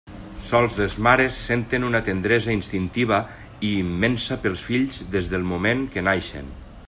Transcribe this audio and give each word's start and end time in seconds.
Sols 0.43 0.77
les 0.83 0.93
mares 1.07 1.35
senten 1.49 1.85
una 1.89 2.01
tendresa 2.07 2.55
instintiva 2.61 3.21
i 3.69 3.73
immensa 3.85 4.41
pels 4.47 4.67
fills 4.71 5.01
des 5.17 5.33
del 5.35 5.49
moment 5.55 5.89
que 5.97 6.09
naixen. 6.11 6.53